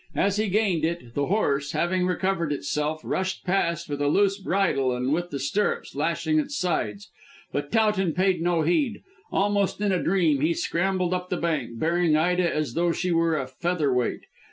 As 0.15 0.37
he 0.37 0.49
gained 0.49 0.83
it 0.83 1.13
the 1.13 1.27
horse, 1.27 1.73
having 1.73 2.07
recovered 2.07 2.51
itself, 2.51 3.01
rushed 3.03 3.45
past 3.45 3.87
with 3.87 4.01
a 4.01 4.07
loose 4.07 4.39
bridle 4.39 4.95
and 4.95 5.13
with 5.13 5.29
the 5.29 5.37
stirrups 5.37 5.93
lashing 5.95 6.39
its 6.39 6.57
sides. 6.57 7.11
But 7.51 7.71
Towton 7.71 8.13
paid 8.13 8.41
no 8.41 8.63
heed. 8.63 9.03
Almost 9.31 9.79
in 9.79 9.91
a 9.91 10.01
dream 10.01 10.41
he 10.41 10.55
scrambled 10.55 11.13
up 11.13 11.29
the 11.29 11.37
bank, 11.37 11.77
bearing 11.77 12.15
Ida 12.17 12.51
as 12.51 12.73
though 12.73 12.91
she 12.91 13.11
were 13.11 13.37
a 13.37 13.45
feather 13.45 13.93
weight. 13.93 14.21